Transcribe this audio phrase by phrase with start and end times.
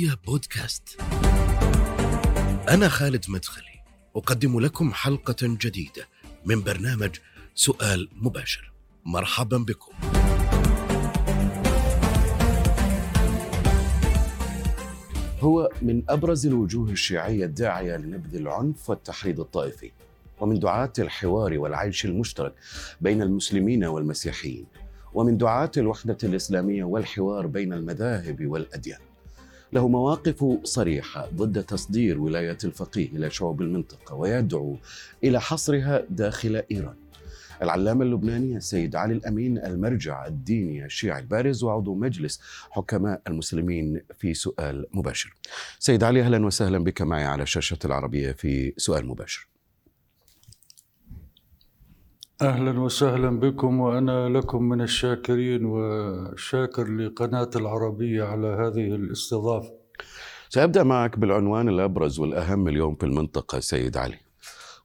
[0.00, 1.00] العربية بودكاست.
[2.68, 3.82] أنا خالد مدخلي،
[4.16, 6.08] أقدم لكم حلقة جديدة
[6.44, 7.16] من برنامج
[7.54, 8.72] سؤال مباشر.
[9.04, 9.92] مرحبا بكم.
[15.40, 19.90] هو من أبرز الوجوه الشيعية الداعية لنبذ العنف والتحريض الطائفي،
[20.40, 22.54] ومن دعاة الحوار والعيش المشترك
[23.00, 24.66] بين المسلمين والمسيحيين.
[25.14, 29.00] ومن دعاة الوحدة الإسلامية والحوار بين المذاهب والأديان.
[29.72, 34.76] له مواقف صريحة ضد تصدير ولاية الفقيه إلى شعوب المنطقة ويدعو
[35.24, 36.94] إلى حصرها داخل إيران.
[37.62, 44.86] العلامة اللبناني السيد علي الأمين المرجع الديني الشيعي البارز وعضو مجلس حكماء المسلمين في سؤال
[44.92, 45.36] مباشر.
[45.78, 49.49] سيد علي أهلا وسهلا بك معي على شاشة العربية في سؤال مباشر.
[52.42, 59.72] أهلا وسهلا بكم وأنا لكم من الشاكرين وشاكر لقناة العربية على هذه الاستضافة.
[60.48, 64.18] سأبدأ معك بالعنوان الأبرز والأهم اليوم في المنطقة سيد علي.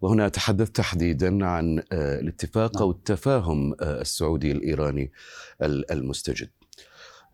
[0.01, 5.11] وهنا اتحدث تحديدا عن الاتفاق أو التفاهم السعودي الإيراني
[5.91, 6.49] المستجد.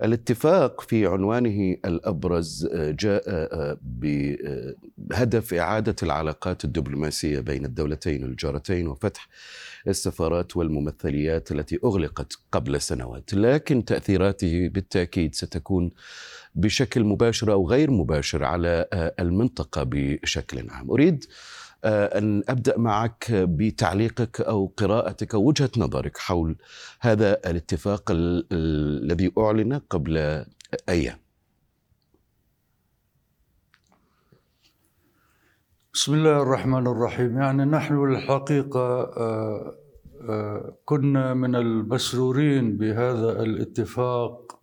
[0.04, 3.24] الاتفاق في عنوانه الأبرز جاء
[4.98, 9.28] بهدف إعادة العلاقات الدبلوماسية بين الدولتين الجارتين وفتح
[9.88, 15.92] السفارات والممثليات التي أغلقت قبل سنوات، لكن تأثيراته بالتأكيد ستكون
[16.56, 18.88] بشكل مباشر أو غير مباشر على
[19.20, 20.92] المنطقة بشكل عام.
[20.92, 21.26] أريد
[21.86, 26.56] أن أبدأ معك بتعليقك أو قراءتك أو وجهة نظرك حول
[27.00, 30.46] هذا الاتفاق الذي أعلن قبل
[30.90, 31.18] أيام.
[35.94, 37.42] بسم الله الرحمن الرحيم.
[37.42, 39.12] يعني نحن الحقيقة
[40.86, 44.60] كنا من المسرورين بهذا الاتفاق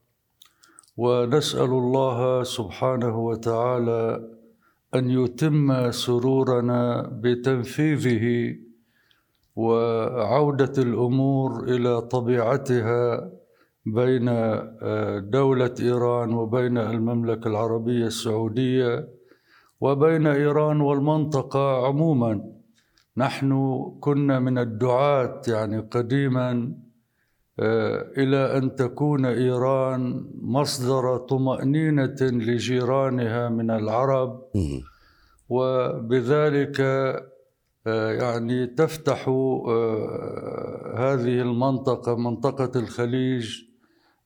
[0.97, 4.38] ونسأل الله سبحانه وتعالى
[4.95, 8.57] أن يتم سرورنا بتنفيذه
[9.57, 13.31] وعودة الأمور إلى طبيعتها
[13.87, 14.25] بين
[15.31, 19.09] دولة إيران وبين المملكة العربية السعودية
[19.81, 22.53] وبين إيران والمنطقة عموما.
[23.17, 23.51] نحن
[24.01, 26.73] كنا من الدعاة يعني قديما
[28.19, 34.43] إلى أن تكون إيران مصدر طمأنينة لجيرانها من العرب.
[35.49, 36.79] وبذلك
[37.87, 39.29] يعني تفتح
[40.97, 43.63] هذه المنطقة منطقة الخليج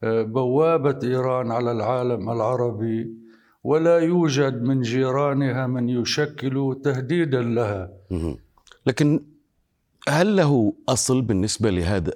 [0.03, 3.23] بوابة إيران على العالم العربي.
[3.65, 7.91] ولا يوجد من جيرانها من يشكل تهديدا لها.
[8.87, 9.25] لكن
[10.09, 12.11] هل له أصل بالنسبة لهذا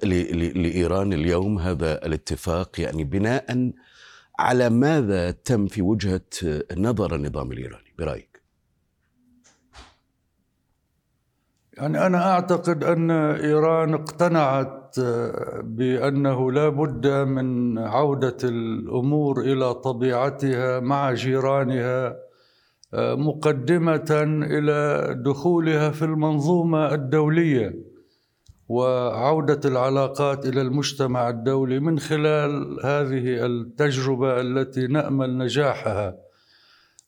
[0.55, 3.73] لإيران اليوم هذا الاتفاق يعني بناء
[4.39, 6.21] على ماذا تم في وجهة
[6.77, 8.43] نظر النظام الإيراني برأيك؟
[11.73, 15.01] يعني أنا أعتقد أن إيران اقتنعت
[15.63, 22.26] بأنه لا بد من عودة الأمور إلى طبيعتها مع جيرانها
[22.95, 24.07] مقدمة
[24.43, 27.75] إلى دخولها في المنظومة الدولية
[28.69, 36.17] وعودة العلاقات إلى المجتمع الدولي من خلال هذه التجربة التي نأمل نجاحها.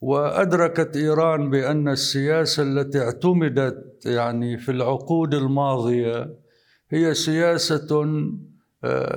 [0.01, 6.35] وأدركت إيران بأن السياسة التي اعتمدت يعني في العقود الماضية
[6.91, 8.07] هي سياسة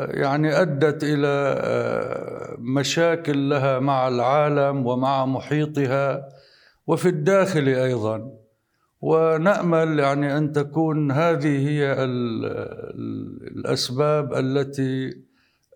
[0.08, 1.62] يعني أدت إلى
[2.60, 6.30] مشاكل لها مع العالم ومع محيطها.
[6.88, 8.32] وفي الداخل أيضا.
[9.02, 11.96] ونأمل يعني أن تكون هذه هي
[13.52, 15.22] الأسباب التي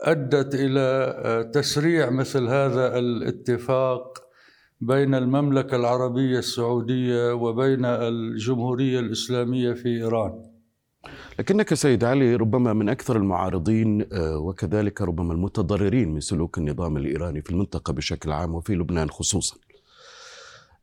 [0.01, 4.21] أدت إلى تسريع مثل هذا الاتفاق
[4.81, 10.43] بين المملكة العربية السعودية وبين الجمهورية الإسلامية في إيران.
[11.39, 17.49] لكنك سيد علي ربما من أكثر المعارضين وكذلك ربما المتضررين من سلوك النظام الإيراني في
[17.49, 19.57] المنطقة بشكل عام وفي لبنان خصوصا.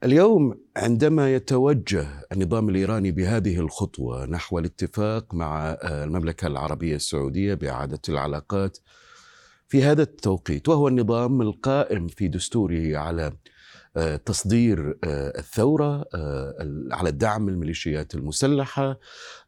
[0.04, 8.78] اليوم عندما يتوجه النظام الإيراني بهذه الخطوة نحو الاتفاق مع المملكة العربية السعودية بإعادة العلاقات
[9.68, 13.32] في هذا التوقيت وهو النظام القائم في دستوره على
[14.24, 16.04] تصدير الثورة
[16.90, 18.98] على دعم الميليشيات المسلحة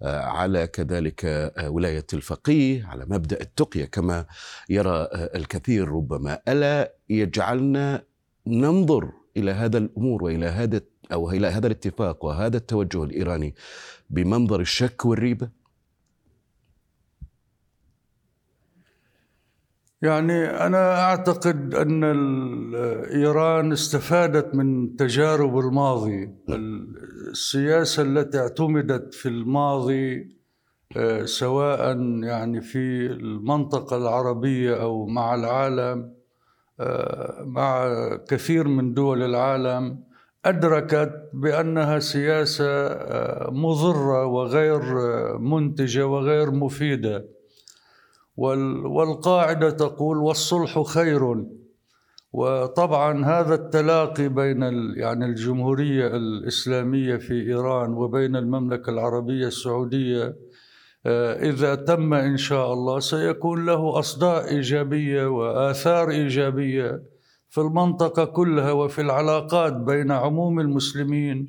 [0.03, 4.27] على كذلك ولاية الفقيه على مبدأ التقية كما
[4.69, 6.41] يرى الكثير ربما.
[6.49, 8.05] ألا يجعلنا
[8.47, 10.81] ننظر إلى هذا الأمور وإلى هذا
[11.13, 13.55] أو إلى هذا الاتفاق وهذا التوجه الإيراني
[14.11, 15.49] بمنظر الشك والريبة؟
[20.03, 22.05] يعني أنا أعتقد أن
[23.05, 30.35] إيران استفادت من تجارب الماضي السياسة التي اعتمدت في الماضي
[30.97, 36.14] آه، سواء يعني في المنطقة العربية أو مع العالم
[37.45, 37.89] مع
[38.29, 40.05] كثير من دول العالم
[40.45, 44.83] أدركت بأنها سياسة آه، مضرة وغير
[45.39, 47.29] منتجة وغير مفيدة.
[48.37, 51.45] والقاعدة تقول والصلح خير.
[52.33, 54.63] وطبعا هذا التلاقي بين
[54.97, 60.35] يعني الجمهورية الإسلامية في إيران وبين المملكة العربية السعودية آه،
[61.07, 67.03] إذا تم إن شاء الله سيكون له أصداء إيجابية وآثار إيجابية
[67.49, 71.47] في المنطقة كلها وفي العلاقات بين عموم المسلمين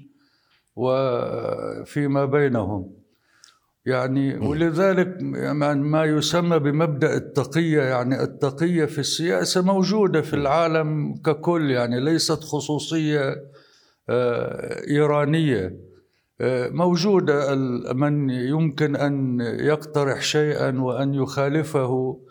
[0.75, 2.91] وفيما بينهم.
[3.85, 5.17] يعني ولذلك
[5.75, 13.35] ما يسمى بمبدأ التقية يعني التقية في السياسة موجودة في العالم ككل يعني ليست خصوصية
[14.09, 14.81] آه،
[16.71, 17.55] موجوده
[17.93, 22.21] من يمكن أن يقترح شيئا وأن يخالفه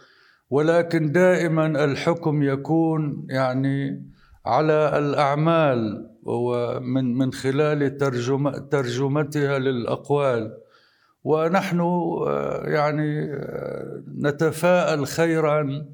[0.50, 4.10] ولكن دائما الحكم يكون يعني
[4.46, 10.64] على الأعمال ومن من خلال ترجمه ترجمتها للأقوال.
[11.24, 15.86] ونحن آه، يعني آه، نتفاءل خيرا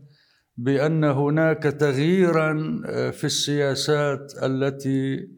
[0.57, 5.29] بأن هناك تغييرا آه، في السياسات التي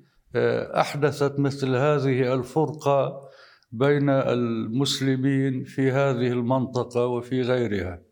[0.80, 3.28] أحدثت مثل هذه الفرقة
[3.72, 8.02] بين المسلمين في هذه المنطقة وفي غيرها.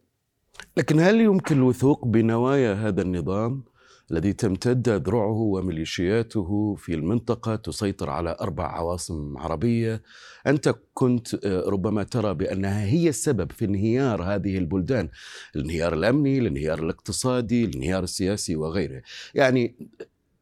[0.76, 3.64] لكن هل يمكن الوثوق بنوايا هذا النظام
[4.11, 10.02] الذي تمتد ذرعه وميليشياته في المنطقة تسيطر على أربع عواصم عربية؟
[10.46, 15.08] أنت كنت آه، ربما ترى بأنها هي السبب في انهيار هذه البلدان
[15.56, 19.02] الانهيار الأمني الانهيار الاقتصادي الانهيار السياسي وغيره.
[19.34, 19.76] يعني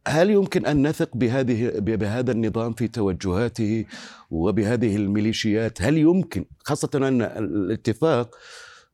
[0.08, 3.84] هل يمكن أن نثق بهذه بهذا النظام في توجهاته
[4.30, 8.34] وبهذه الميليشيات؟ هل يمكن خاصة أن الاتفاق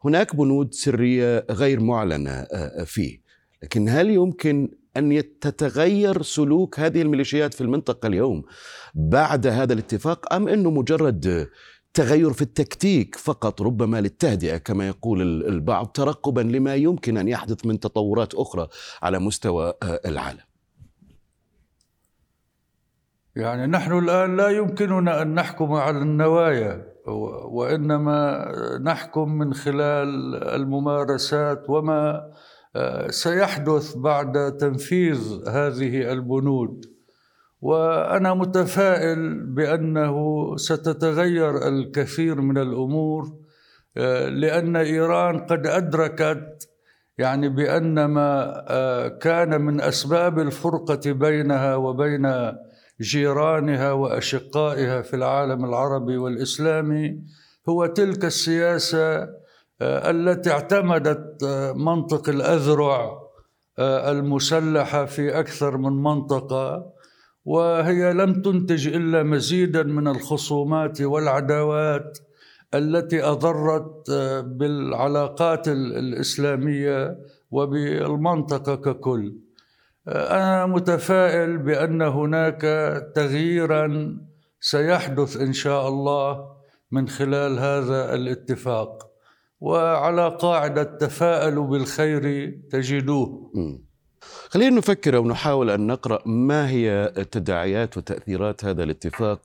[0.05, 3.21] هناك بنود سرية غير معلنة آه، فيه
[3.63, 8.43] لكن هل يمكن أن تتغير سلوك هذه الميليشيات في المنطقة اليوم
[8.95, 11.49] بعد هذا الاتفاق أم أنه مجرد
[11.95, 17.81] تغير في التكتيك فقط ربما للتهدئة كما يقول البعض ترقبا لما يمكن أن يحدث من
[17.81, 18.69] تطورات أخرى
[19.03, 20.54] على مستوى آه، العالم.
[23.37, 26.87] يعني نحن الآن لا يمكننا أن نحكم على النوايا
[27.51, 28.49] وإنما
[28.83, 32.31] نحكم من خلال الممارسات وما
[33.11, 36.85] سيحدث بعد تنفيذ هذه البنود.
[37.61, 40.17] وأنا متفائل بأنه
[40.57, 43.33] ستتغير الكثير من الأمور
[44.29, 46.69] لأن إيران قد أدركت
[47.19, 48.53] يعني بأن ما
[49.21, 52.27] كان من أسباب الفرقة بينها وبين
[53.01, 57.19] جيرانها وأشقائها في العالم العربي والإسلامي
[57.69, 59.29] هو تلك السياسة
[59.81, 63.19] آه، التي اعتمدت آه، منطق الأذرع
[63.79, 66.93] آه، المسلحة في أكثر من منطقة
[67.45, 72.19] وهي لم تنتج إلا مزيدا من الخصومات والعداوات
[72.75, 74.11] التي أضرت
[74.45, 77.19] بالعلاقات الإسلامية
[77.51, 79.35] وبالمنطقة ككل.
[80.09, 82.61] أنا متفائل بأن هناك
[83.15, 84.17] تغييرا
[84.61, 86.55] سيحدث إن شاء الله
[86.91, 89.11] من خلال هذا الاتفاق.
[89.61, 93.51] وعلى قاعدة تفاءلوا بالخير تجدوه.
[94.49, 99.41] خلينا نفكر أو نحاول أن نقرأ ما هي تداعيات وتأثيرات هذا الاتفاق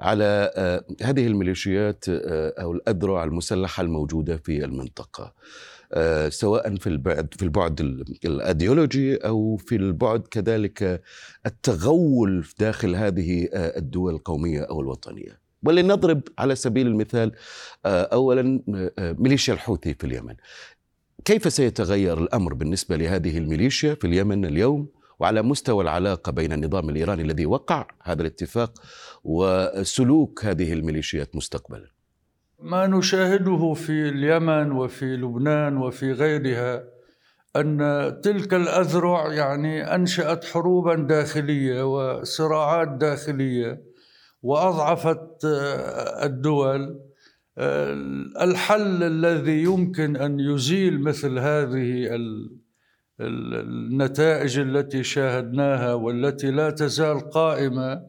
[0.00, 5.24] على آه، هذه الميليشيات آه، أو الأذرع المسلحة الموجودة في المنطقة.
[5.24, 5.32] آه،
[6.28, 7.80] سواء في البعد في البعد
[8.24, 11.02] الأيديولوجي أو في البعد كذلك
[11.46, 15.48] التغول داخل هذه الدول القومية أو الوطنية.
[15.62, 17.32] ولنضرب على سبيل المثال
[17.86, 18.62] آه، اولا
[18.98, 20.34] آه، ميليشيا الحوثي في اليمن.
[21.24, 24.88] كيف سيتغير الأمر بالنسبة لهذه الميليشيا في اليمن اليوم؟
[25.20, 28.82] وعلى مستوى العلاقة بين النظام الإيراني الذي وقع هذا الاتفاق
[29.24, 31.97] وسلوك هذه الميليشيات مستقبلا.
[32.58, 36.84] ما نشاهده في اليمن وفي لبنان وفي غيرها
[37.56, 37.78] أن
[38.22, 43.82] تلك الأذرع يعني أنشأت حروبا داخلية وصراعات داخلية
[44.42, 47.00] وأضعفت آه، الدول.
[47.58, 47.92] آه،
[48.40, 52.18] الحل الذي يمكن أن يزيل مثل هذه
[53.20, 58.02] النتائج التي شاهدناها والتي لا تزال قائمة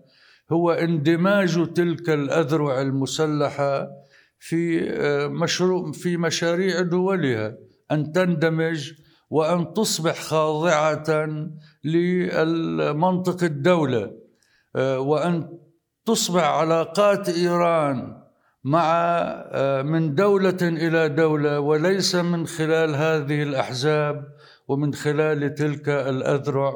[0.51, 3.98] هو اندماج تلك الأذرع المسلحة
[4.39, 7.57] في آه، مشروع في مشاريع دولها
[7.91, 8.91] أن تندمج
[9.29, 11.27] وأن تصبح خاضعة
[11.83, 14.11] لمنطق الدولة
[14.75, 15.59] آه، وأن
[16.05, 18.19] تصبح علاقات إيران
[18.63, 18.85] مع
[19.51, 24.25] آه، من دولة إلى دولة وليس من خلال هذه الأحزاب
[24.67, 26.73] ومن خلال تلك الأذرع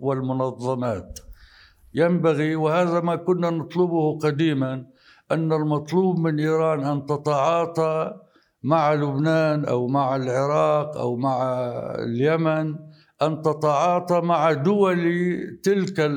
[0.00, 1.18] والمنظمات.
[1.94, 4.86] ينبغي وهذا ما كنا نطلبه قديما
[5.32, 8.14] أن المطلوب من إيران أن تتعاطى
[8.62, 11.42] مع لبنان أو مع العراق أو مع
[11.98, 12.74] اليمن
[13.22, 14.98] أن تتعاطى مع دول
[15.62, 16.10] تلك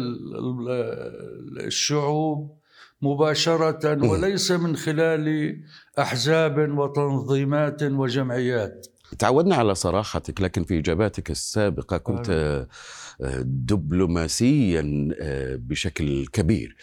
[1.60, 2.58] الشعوب
[3.02, 5.56] مباشرة وليس من خلال
[6.00, 8.88] أحزاب وتنظيمات وجمعيات.
[9.20, 12.30] تعودنا على صراحتك لكن في إجاباتك السابقة كنت
[13.22, 16.76] آه، دبلوماسيا آه، بشكل كبير.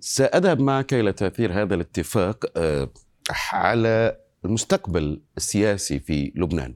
[0.00, 2.88] سأذهب معك إلى تأثير هذا الاتفاق آه،
[3.52, 6.74] على المستقبل السياسي في لبنان.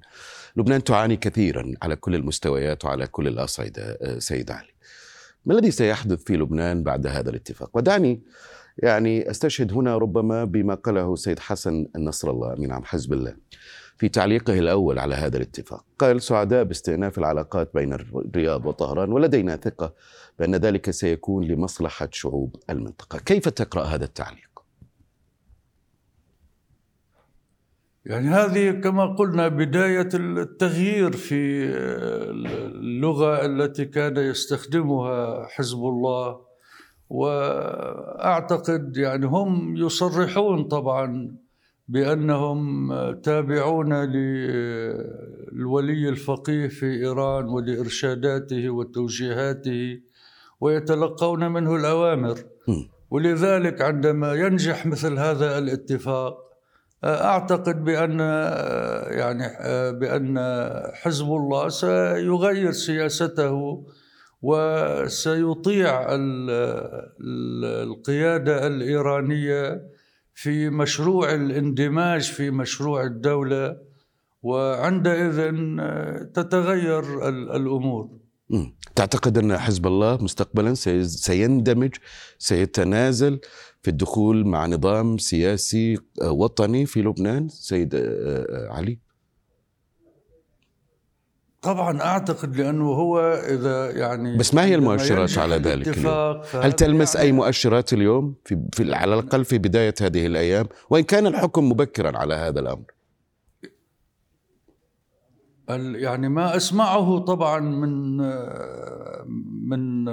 [0.56, 4.72] لبنان تعاني كثيرا على كل المستويات وعلى كل الأصعدة سيد علي.
[5.46, 8.22] ما الذي سيحدث في لبنان بعد هذا الاتفاق؟ ودعني
[8.78, 13.36] يعني أستشهد هنا ربما بما قاله سيد حسن النصر الله من عام حزب الله.
[14.02, 15.84] في تعليقه الأول على هذا الاتفاق.
[15.98, 19.94] قال سعداء باستئناف العلاقات بين الرياض وطهران ولدينا ثقة
[20.38, 23.18] بأن ذلك سيكون لمصلحة شعوب المنطقة.
[23.18, 24.62] كيف تقرأ هذا التعليق؟
[28.06, 31.64] يعني هذه كما قلنا بداية التغيير في
[32.74, 36.40] اللغة التي كان يستخدمها حزب الله
[37.10, 41.36] وأعتقد يعني هم يصرحون طبعا
[41.88, 50.00] بأنهم تابعون للولي الفقيه في إيران ولإرشاداته وتوجيهاته
[50.60, 52.38] ويتلقون منه الأوامر.
[53.10, 56.38] ولذلك عندما ينجح مثل هذا الاتفاق
[57.04, 58.20] أعتقد بأن
[59.18, 59.44] يعني
[59.98, 60.38] بأن
[60.92, 63.84] حزب الله سيغير سياسته
[64.42, 66.06] وسيطيع
[67.82, 69.91] القيادة الإيرانية
[70.34, 73.76] في مشروع الاندماج في مشروع الدولة
[74.42, 75.50] وعندئذ
[76.34, 78.10] تتغير الأمور.
[78.94, 80.74] تعتقد أن حزب الله مستقبلا
[81.04, 81.94] سيندمج
[82.38, 83.40] سيتنازل
[83.82, 87.94] في الدخول مع نظام سياسي وطني في لبنان؟ سيد
[88.70, 88.98] علي.
[91.62, 95.98] طبعا أعتقد لأنه هو إذا يعني بس ما هي المؤشرات على ذلك
[96.54, 101.02] هل تلمس يعني اي مؤشرات اليوم في, في على الأقل في بداية هذه الأيام؟ وإن
[101.02, 102.84] كان الحكم مبكرا على هذا الأمر؟
[105.98, 108.16] يعني ما أسمعه طبعا من
[109.68, 110.08] من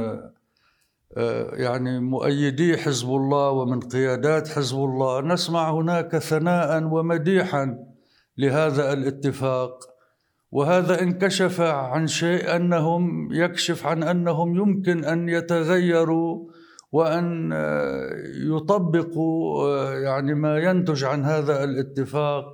[1.53, 5.21] يعني مؤيدي حزب الله ومن قيادات حزب الله.
[5.21, 7.77] نسمع هناك ثناء ومديحا
[8.37, 9.88] لهذا الاتفاق.
[10.51, 16.49] وهذا انكشف عن شيء أنهم يكشف عن أنهم يمكن أن يتغيروا
[16.91, 18.09] وأن آه،
[18.55, 22.45] يطبقوا آه، يعني ما ينتج عن هذا الاتفاق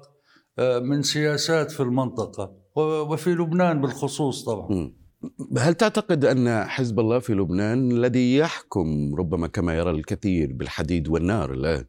[0.59, 4.91] آه، من سياسات في المنطقة وفي لبنان بالخصوص طبعا.
[5.57, 11.53] هل تعتقد أن حزب الله في لبنان الذي يحكم ربما كما يرى الكثير بالحديد والنار
[11.53, 11.85] الآن؟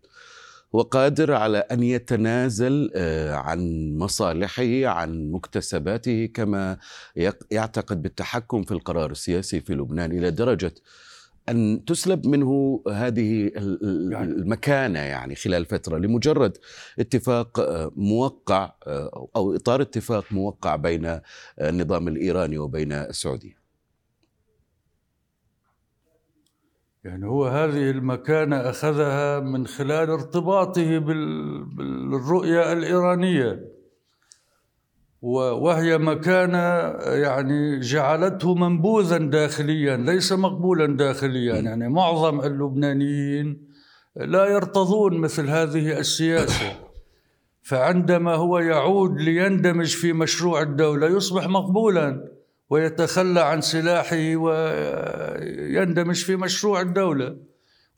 [0.76, 6.78] هو قادر على أن يتنازل آه، عن مصالحه عن مكتسباته كما
[7.50, 10.74] يعتقد بالتحكم في القرار السياسي في لبنان إلى درجة
[11.48, 13.50] أن تسلب منه هذه
[14.10, 15.98] يعني المكانة يعني خلال فترة.
[15.98, 16.58] لمجرد
[16.98, 21.20] اتفاق آه، موقع آه، أو إطار اتفاق موقع بين
[21.60, 23.65] النظام الإيراني وبين السعودية.
[27.06, 33.60] يعني هو هذه المكانة أخذها من خلال ارتباطه بالرؤية الإيرانية.
[35.22, 36.58] وهي مكانة
[37.14, 41.54] يعني جعلته منبوذا داخليا ليس مقبولا داخليا.
[41.54, 43.68] يعني معظم اللبنانيين
[44.16, 46.72] لا يرتضون مثل هذه السياسة.
[47.62, 52.35] فعندما هو يعود ليندمج في مشروع الدولة يصبح مقبولا.
[52.70, 57.36] ويتخلى عن سلاحه ويندمج في مشروع الدولة.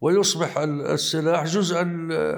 [0.00, 1.82] ويصبح السلاح جزءا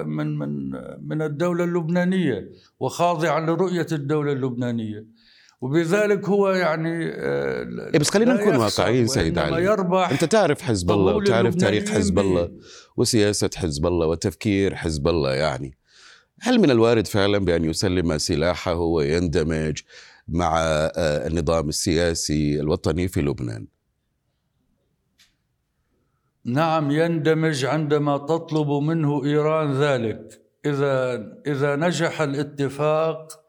[0.05, 0.71] من من
[1.07, 5.05] من الدولة اللبنانية وخاضعا لرؤية الدولة اللبنانية.
[5.61, 9.63] وبذلك هو يعني إيه بس خلينا نكون واقعيين سيد علي.
[9.63, 12.51] يربح أنت تعرف حزب الله وتعرف تاريخ حزب الله
[12.97, 15.77] وسياسة حزب الله وتفكير حزب الله يعني.
[16.41, 19.81] هل من الوارد فعلا بأن يسلم سلاحه ويندمج
[20.31, 23.67] مع آه، النظام السياسي الوطني في لبنان.
[26.45, 30.41] نعم يندمج عندما تطلب منه إيران ذلك.
[30.65, 31.15] إذا
[31.47, 33.41] إذا نجح الاتفاق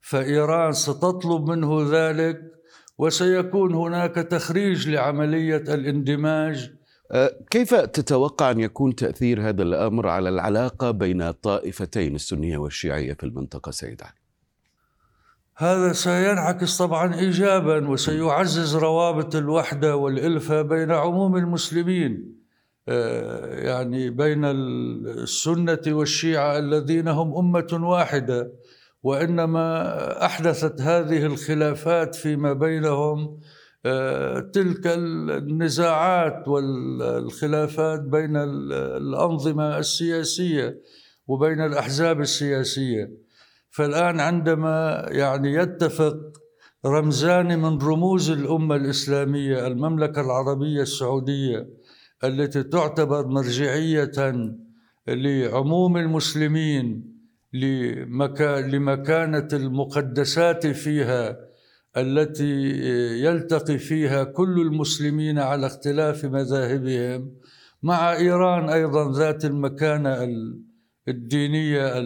[0.00, 2.40] فإيران ستطلب منه ذلك
[2.98, 6.70] وسيكون هناك تخريج لعملية الاندماج.
[7.12, 13.24] أه، كيف تتوقع أن يكون تأثير هذا الأمر على العلاقة بين الطائفتين السنية والشيعية في
[13.24, 14.17] المنطقة سيد علي؟
[15.60, 22.38] هذا سينعكس طبعا ايجابا وسيعزز روابط الوحدة والالفه بين عموم المسلمين
[22.88, 28.52] أه، يعني بين السنة والشيعة الذين هم أمة واحدة.
[29.02, 33.40] وإنما أحدثت هذه الخلافات فيما بينهم
[33.86, 38.36] آه، تلك النزاعات والخلافات بين
[38.96, 40.80] الأنظمة السياسية
[41.26, 43.27] وبين الأحزاب السياسية.
[43.70, 46.16] فالآن عندما يعني يتفق
[46.86, 51.68] رمزان من رموز الأمة الإسلامية المملكة العربية السعودية
[52.24, 54.12] التي تعتبر مرجعية
[55.08, 57.18] لعموم المسلمين
[58.72, 61.36] لمكانة المقدسات فيها
[61.96, 62.70] التي
[63.24, 67.32] يلتقي فيها كل المسلمين على اختلاف مذاهبهم
[67.82, 70.24] مع إيران أيضا ذات المكانة
[71.08, 71.98] الدينية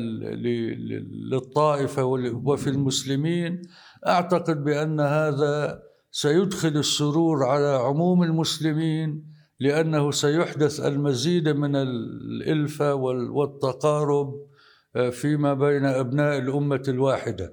[1.30, 2.04] للطائفة
[2.44, 3.62] وفي المسلمين
[4.06, 14.34] أعتقد بأن هذا سيدخل السرور على عموم المسلمين لأنه سيحدث المزيد من الإلفة والتقارب
[15.10, 17.52] فيما بين أبناء الأمة الواحدة.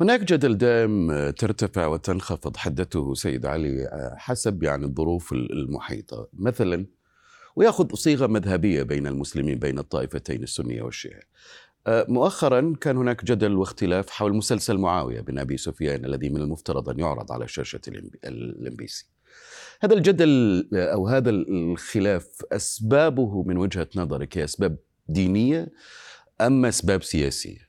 [0.00, 6.86] هناك جدل دائم ترتفع وتنخفض حدته سيد علي حسب يعني الظروف المحيطة، مثلا
[7.56, 11.28] وياخذ صيغة مذهبية بين المسلمين بين الطائفتين السنية والشيعية.
[11.88, 16.98] مؤخرا كان هناك جدل واختلاف حول مسلسل معاوية بن أبي سفيان الذي من المفترض أن
[16.98, 17.80] يعرض على شاشة
[18.24, 19.06] ال MBC.
[19.80, 24.76] هذا الجدل أو هذا الخلاف أسبابه من وجهة نظرك هي أسباب
[25.08, 25.72] دينية
[26.40, 27.68] أما أسباب سياسية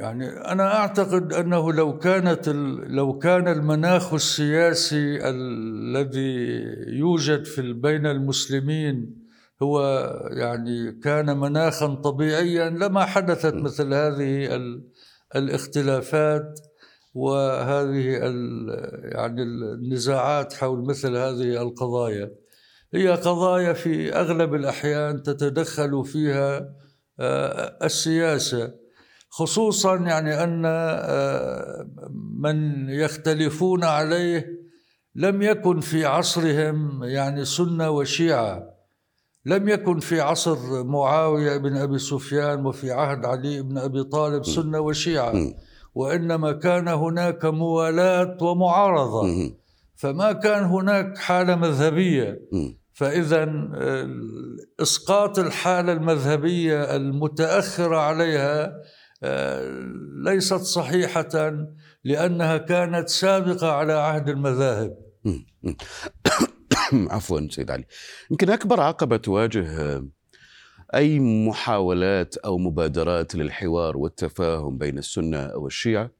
[0.00, 2.48] يعني أنا أعتقد أنه لو كانت
[2.88, 9.26] لو كان المناخ السياسي الذي يوجد في بين المسلمين
[9.62, 9.80] هو
[10.30, 14.60] يعني كان مناخا طبيعيا لما حدثت مثل هذه
[15.36, 16.60] الاختلافات
[17.14, 18.04] وهذه
[19.02, 22.30] يعني النزاعات حول مثل هذه القضايا.
[22.94, 26.74] هي قضايا في أغلب الأحيان تتدخل فيها
[27.20, 28.85] آه، السياسة.
[29.36, 31.86] خصوصا يعني أن آه،
[32.38, 34.46] من يختلفون عليه
[35.14, 38.62] لم يكن في عصرهم يعني سنة وشيعة
[39.46, 44.80] لم يكن في عصر معاوية بن أبي سفيان وفي عهد علي بن أبي طالب سنة
[44.80, 45.34] وشيعة
[45.94, 49.50] وإنما كان هناك موالاه ومعارضة.
[49.96, 52.40] فما كان هناك حالة مذهبية.
[52.92, 53.48] فاذا
[54.80, 58.82] إسقاط الحالة المذهبية المتأخرة عليها آه،
[60.24, 61.52] ليست صحيحة
[62.04, 64.96] لأنها كانت سابقة على عهد المذاهب.
[66.92, 67.84] عفوا سيد علي.
[68.30, 70.02] يمكن أكبر عقبة تواجه
[70.94, 76.10] أي محاولات أو مبادرات للحوار والتفاهم بين السنة والشيعة؟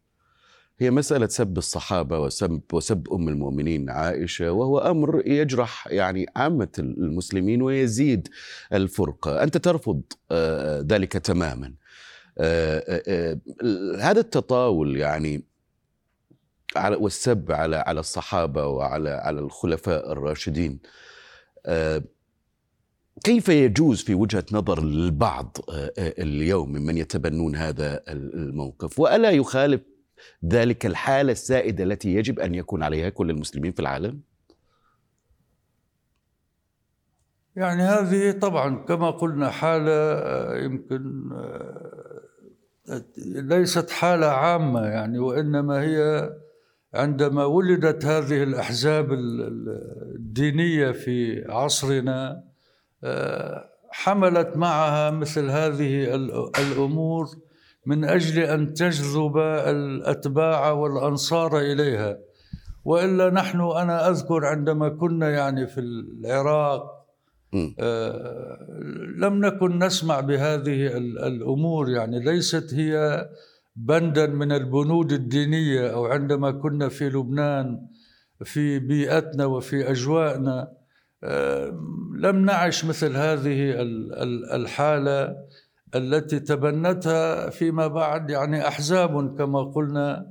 [0.79, 7.63] هي مسألة سب الصحابة وسب وسب أم المؤمنين عائشة وهو أمر يجرح يعني عامة المسلمين
[7.63, 8.29] ويزيد
[8.73, 9.43] الفرقة.
[9.43, 11.67] أنت ترفض آه، ذلك تماما.
[11.67, 11.86] آه، آه،
[14.01, 15.45] هذا التطاول يعني
[16.77, 20.79] على والسب على على الصحابة وعلى على الخلفاء الراشدين
[23.25, 25.57] كيف يجوز في وجهة نظر البعض
[25.99, 29.81] اليوم ممن يتبنون هذا الموقف وألا يخالف
[30.45, 34.21] ذلك الحالة السائدة التي يجب أن يكون عليها كل المسلمين في العالم؟
[37.57, 42.06] يعني هذه طبعا كما قلنا حالة آه، يمكن آه،
[43.27, 46.31] ليست حالة عامة يعني وإنما هي
[46.95, 52.45] عندما ولدت هذه الأحزاب الدينية في عصرنا
[53.05, 56.15] آه، حملت معها مثل هذه
[56.59, 57.27] الأمور
[57.87, 62.19] من أجل أن تجذب الأتباع والأنصار إليها.
[62.85, 66.96] وإلا نحن أنا أذكر عندما كنا يعني في العراق
[69.17, 70.87] لم نكن نسمع بهذه
[71.27, 73.27] الأمور يعني ليست هي
[73.77, 77.87] بندا من البنود الدينية أو عندما كنا في لبنان
[78.45, 80.69] في بيئتنا وفي اجوائنا
[81.25, 81.69] آه
[82.19, 83.75] لم نعش مثل هذه
[84.55, 85.37] الحالة
[85.95, 90.27] التي تبنتها فيما بعد يعني أحزاب كما قلنا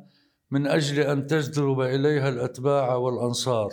[0.52, 3.70] من أجل أن تجذب إليها الأتباع والأنصار.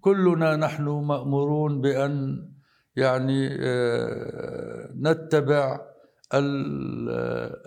[0.00, 2.42] كلنا نحن مأمورون بأن
[2.96, 3.48] يعني
[5.00, 5.80] نتبع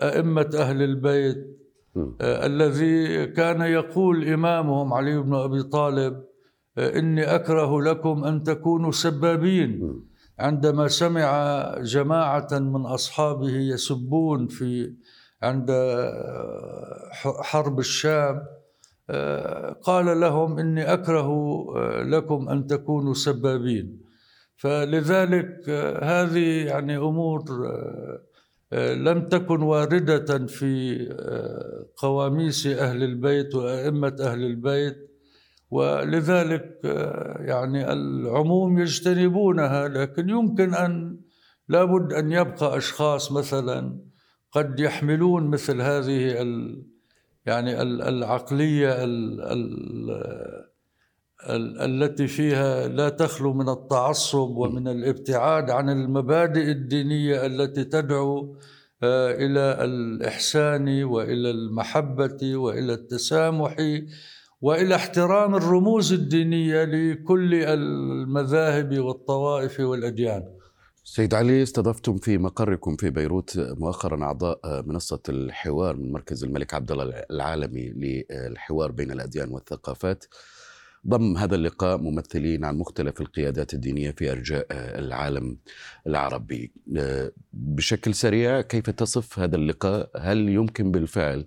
[0.02, 1.54] أئمة أهل البيت
[2.22, 6.24] الذي كان يقول إمامهم علي بن أبي طالب
[6.78, 10.00] إني أكره لكم أن تكونوا سبابين.
[10.38, 11.28] عندما سمع
[11.82, 14.94] جماعة من أصحابه يسبون في
[15.42, 15.70] عند
[17.22, 18.42] حرب الشام
[19.82, 21.30] قال لهم إني أكره
[22.02, 24.00] لكم أن تكونوا سبابين.
[24.56, 25.70] فلذلك
[26.02, 27.44] هذه يعني أمور
[28.96, 30.98] لم تكن واردة في
[31.96, 35.10] قواميس أهل البيت وأئمة أهل البيت.
[35.70, 36.80] ولذلك
[37.40, 41.20] يعني العموم يجتنبونها لكن يمكن أن
[41.68, 43.98] لابد أن يبقى أشخاص مثلا
[44.52, 46.82] قد يحملون مثل هذه ال
[47.46, 50.64] يعني العقلية ال ال
[51.80, 58.56] التي فيها لا تخلو من التعصب ومن الابتعاد عن المبادئ الدينية التي تدعو
[59.04, 63.76] إلى الإحسان وإلى المحبة وإلى التسامح
[64.60, 70.53] وإلى احترام الرموز الدينية لكل المذاهب والطوائف والأديان.
[71.06, 76.90] سيد علي استضفتم في مقركم في بيروت مؤخرا أعضاء منصة الحوار من مركز الملك عبد
[76.90, 80.24] الله العالمي للحوار بين الأديان والثقافات.
[81.08, 85.56] ضم هذا اللقاء ممثلين عن مختلف القيادات الدينية في أرجاء العالم
[86.06, 86.72] العربي.
[87.52, 91.46] بشكل سريع كيف تصف هذا اللقاء؟ هل يمكن بالفعل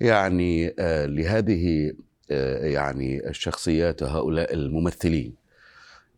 [0.00, 0.74] يعني
[1.06, 1.92] لهذه
[2.30, 5.39] يعني الشخصيات هؤلاء الممثلين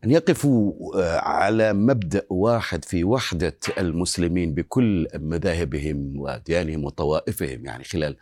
[0.05, 0.73] أن يقفوا
[1.21, 8.17] على مبدأ واحد في وحدة المسلمين بكل مذاهبهم وأديانهم وطوائفهم يعني خلال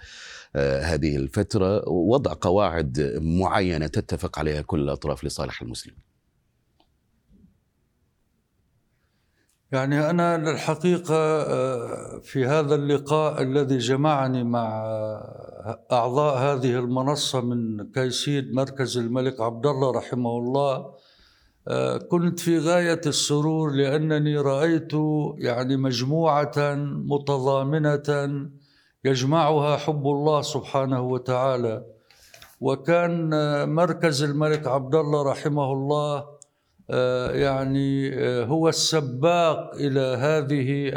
[0.57, 6.11] هذه الفترة وضع قواعد معينة تتفق عليها كل الأطراف لصالح المسلمين.
[9.73, 11.45] يعني أنا للحقيقة
[12.21, 14.69] في هذا اللقاء الذي جمعني مع
[15.93, 20.95] أعضاء هذه المنصة من كيسيد مركز الملك عبد الله رحمه الله
[22.09, 24.93] كنت في غاية السرور لأنني رأيت
[25.39, 28.49] يعني مجموعة متضامنة
[29.05, 31.85] يجمعها حب الله سبحانه وتعالى.
[32.61, 33.31] وكان
[33.69, 36.27] مركز الملك عبد الله رحمه الله
[37.35, 40.93] يعني هو السباق إلى هذه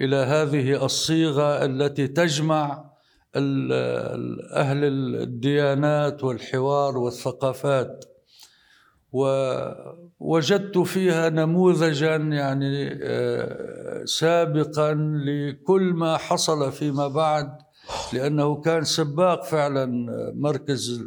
[0.00, 2.90] إلى هذه الصيغة التي تجمع
[3.36, 4.84] أهل
[5.22, 8.04] الديانات والحوار والثقافات.
[9.12, 12.98] ووجدت فيها نموذجا يعني
[14.06, 14.94] سابقا
[15.26, 17.58] لكل ما حصل فيما بعد
[18.12, 19.86] لأنه كان سباق فعلا
[20.34, 21.02] مركز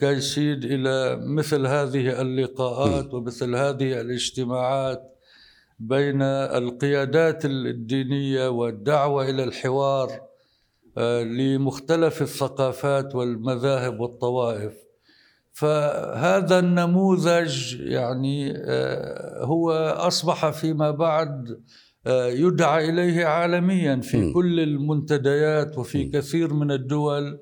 [0.00, 5.14] كيسيد إلى مثل هذه اللقاءات ومثل هذه الاجتماعات
[5.78, 10.20] بين القيادات الدينية والدعوة إلى الحوار
[11.22, 14.83] لمختلف الثقافات والمذاهب والطوائف.
[15.54, 18.54] فهذا النموذج يعني
[19.40, 21.62] هو أصبح فيما بعد
[22.06, 27.40] يدعى إليه عالميا في كل المنتديات وفي كثير من الدول.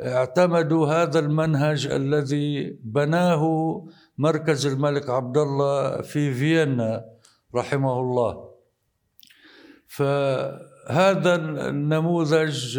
[0.00, 3.42] اعتمدوا هذا المنهج الذي بناه
[4.18, 7.04] مركز الملك عبد الله في فيينا
[7.54, 8.50] رحمه الله.
[9.86, 12.78] فهذا النموذج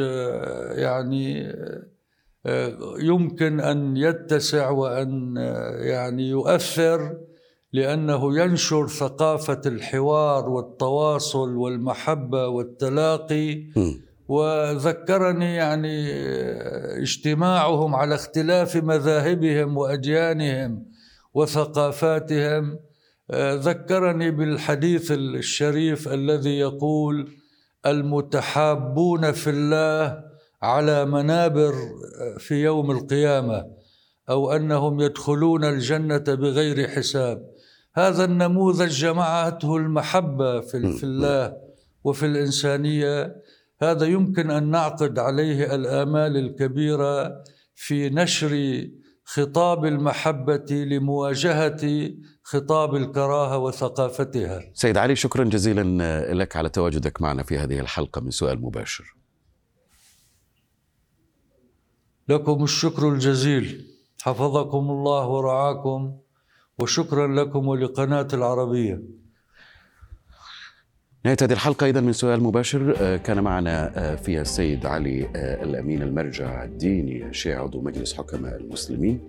[0.72, 1.54] يعني
[3.00, 5.36] يمكن أن يتسع وأن
[5.80, 7.18] يعني يؤثر
[7.74, 13.64] لأنه ينشر ثقافة الحوار والتواصل والمحبة والتلاقي.
[14.28, 16.12] وذكرني يعني
[17.02, 20.86] اجتماعهم على اختلاف مذاهبهم واديانهم
[21.34, 22.80] وثقافاتهم.
[23.34, 27.28] ذكرني بالحديث الشريف الذي يقول
[27.86, 30.24] المتحابون في الله
[30.68, 31.74] على منابر
[32.40, 33.66] في يوم القيامة
[34.30, 37.38] أو أنهم يدخلون الجنة بغير حساب
[37.96, 41.54] هذا النموذج جمعته المحبة في الله
[42.04, 43.36] وفي الإنسانية
[43.82, 47.44] هذا يمكن أن نعقد عليه الآمال الكبيرة
[47.76, 48.84] في نشر
[49.24, 52.12] خطاب المحبة لمواجهة
[52.44, 54.62] خطاب الكراهة وثقافتها.
[54.74, 59.18] سيد علي شكرا جزيلا لك على تواجدك معنا في هذه الحلقة من سؤال مباشر.
[62.30, 63.88] لكم الشكر الجزيل.
[64.22, 66.18] حفظكم الله ورعاكم
[66.80, 69.02] وشكرا لكم ولقناة العربية.
[71.26, 77.26] نهاية هذه الحلقة إذا من سؤال مباشر كان معنا فيها السيد علي الأمين المرجع الديني
[77.26, 79.22] الشيعي عضو مجلس حكماء المسلمين.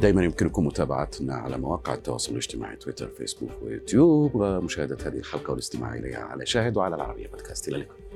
[0.00, 4.34] دائما يمكنكم متابعتنا على مواقع التواصل الاجتماعي تويتر فيسبوك ويوتيوب.
[4.34, 7.68] ومشاهدة هذه الحلقة والاستماع إليها على شاهد وعلى العربية بودكاست.
[7.68, 8.09] إلى اللقاء.